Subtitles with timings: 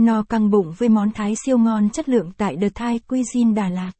[0.00, 3.68] No căng bụng với món Thái siêu ngon chất lượng tại The Thai Cuisine Đà
[3.68, 3.92] Lạt.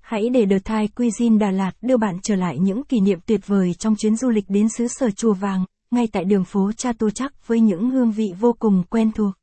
[0.00, 3.46] Hãy để The Thai Cuisine Đà Lạt đưa bạn trở lại những kỷ niệm tuyệt
[3.46, 6.92] vời trong chuyến du lịch đến xứ sở Chùa Vàng, ngay tại đường phố Cha
[6.92, 9.34] Tô Chắc với những hương vị vô cùng quen thuộc.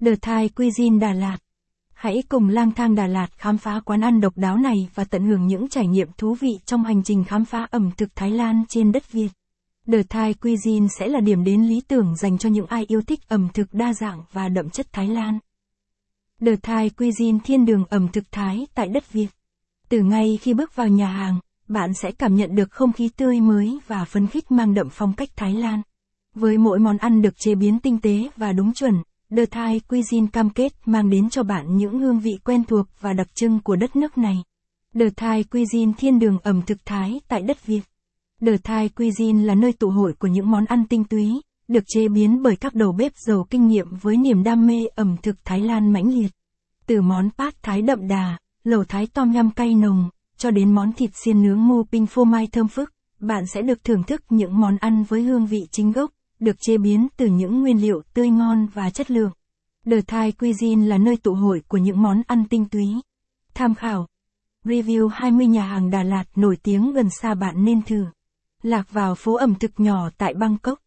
[0.00, 1.38] The Thai Cuisine Đà Lạt.
[1.94, 5.26] Hãy cùng lang thang Đà Lạt khám phá quán ăn độc đáo này và tận
[5.26, 8.64] hưởng những trải nghiệm thú vị trong hành trình khám phá ẩm thực Thái Lan
[8.68, 9.28] trên đất Việt.
[9.92, 13.20] The Thai Cuisine sẽ là điểm đến lý tưởng dành cho những ai yêu thích
[13.28, 15.38] ẩm thực đa dạng và đậm chất Thái Lan.
[16.40, 19.26] The Thai Cuisine thiên đường ẩm thực Thái tại đất Việt.
[19.88, 23.40] Từ ngay khi bước vào nhà hàng, bạn sẽ cảm nhận được không khí tươi
[23.40, 25.82] mới và phấn khích mang đậm phong cách Thái Lan.
[26.34, 28.94] Với mỗi món ăn được chế biến tinh tế và đúng chuẩn,
[29.36, 33.12] The Thai Cuisine cam kết mang đến cho bạn những hương vị quen thuộc và
[33.12, 34.36] đặc trưng của đất nước này.
[34.94, 37.82] The Thai Cuisine thiên đường ẩm thực Thái tại đất Việt.
[38.46, 42.08] The Thai Cuisine là nơi tụ hội của những món ăn tinh túy, được chế
[42.08, 45.60] biến bởi các đầu bếp giàu kinh nghiệm với niềm đam mê ẩm thực Thái
[45.60, 46.30] Lan mãnh liệt.
[46.86, 50.92] Từ món pad Thái đậm đà, lẩu Thái tom yum cay nồng, cho đến món
[50.92, 54.60] thịt xiên nướng mu pinh phô mai thơm phức, bạn sẽ được thưởng thức những
[54.60, 56.10] món ăn với hương vị chính gốc,
[56.40, 59.32] được chế biến từ những nguyên liệu tươi ngon và chất lượng.
[59.90, 62.86] The Thai Cuisine là nơi tụ hội của những món ăn tinh túy.
[63.54, 64.06] Tham khảo
[64.64, 68.04] Review 20 nhà hàng Đà Lạt nổi tiếng gần xa bạn nên thử.
[68.68, 70.78] Lạc vào phố ẩm thực nhỏ tại Bangkok.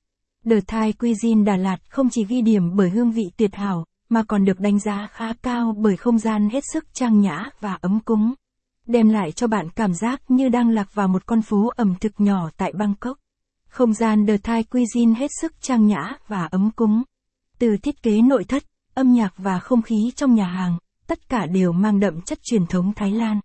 [0.45, 4.23] The Thai Cuisine Đà Lạt không chỉ ghi điểm bởi hương vị tuyệt hảo, mà
[4.23, 7.99] còn được đánh giá khá cao bởi không gian hết sức trang nhã và ấm
[8.05, 8.33] cúng.
[8.87, 12.11] Đem lại cho bạn cảm giác như đang lạc vào một con phố ẩm thực
[12.17, 13.17] nhỏ tại Bangkok.
[13.67, 17.03] Không gian The Thai Cuisine hết sức trang nhã và ấm cúng.
[17.59, 21.45] Từ thiết kế nội thất, âm nhạc và không khí trong nhà hàng, tất cả
[21.45, 23.39] đều mang đậm chất truyền thống Thái Lan.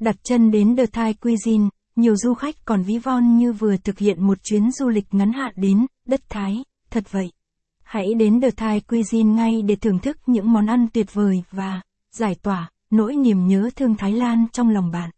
[0.00, 3.98] Đặt chân đến The Thai Cuisine, nhiều du khách còn ví von như vừa thực
[3.98, 7.32] hiện một chuyến du lịch ngắn hạn đến đất Thái, thật vậy.
[7.82, 11.80] Hãy đến The Thai Cuisine ngay để thưởng thức những món ăn tuyệt vời và
[12.12, 15.10] giải tỏa nỗi niềm nhớ thương Thái Lan trong lòng bạn.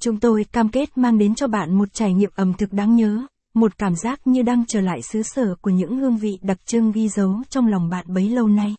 [0.00, 3.26] Chúng tôi cam kết mang đến cho bạn một trải nghiệm ẩm thực đáng nhớ,
[3.54, 6.92] một cảm giác như đang trở lại xứ sở của những hương vị đặc trưng
[6.92, 8.74] ghi dấu trong lòng bạn bấy lâu nay.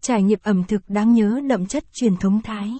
[0.00, 2.72] Trải nghiệm ẩm thực đáng nhớ đậm chất truyền thống Thái.